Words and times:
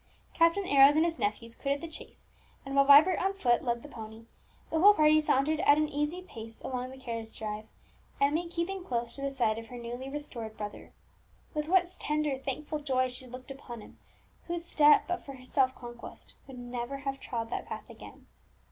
Captain 0.33 0.65
Arrows 0.65 0.95
and 0.95 1.05
his 1.05 1.19
nephews 1.19 1.53
quitted 1.53 1.79
the 1.79 1.91
chaise; 1.91 2.27
and 2.65 2.75
while 2.75 2.85
Vibert 2.85 3.19
on 3.23 3.35
foot 3.35 3.63
led 3.63 3.83
the 3.83 3.87
pony, 3.87 4.25
the 4.71 4.79
whole 4.79 4.95
party 4.95 5.21
sauntered 5.21 5.59
at 5.59 5.77
an 5.77 5.87
easy 5.87 6.23
pace 6.23 6.59
along 6.61 6.89
the 6.89 6.97
carriage 6.97 7.37
drive, 7.37 7.67
Emmie 8.19 8.47
keeping 8.49 8.83
close 8.83 9.13
to 9.13 9.21
the 9.21 9.29
side 9.29 9.59
of 9.59 9.67
her 9.67 9.77
newly 9.77 10.09
restored 10.09 10.57
brother. 10.57 10.91
With 11.53 11.67
what 11.67 11.87
tender, 11.99 12.39
thankful 12.39 12.79
joy 12.79 13.09
she 13.09 13.27
looked 13.27 13.51
upon 13.51 13.81
him 13.81 13.99
whose 14.47 14.65
step, 14.65 15.03
but 15.07 15.23
for 15.23 15.33
her 15.35 15.45
self 15.45 15.75
conquest, 15.75 16.33
would 16.47 16.57
never 16.57 16.97
have 17.05 17.19
trod 17.19 17.51
that 17.51 17.67
path 17.67 17.87
again! 17.91 18.25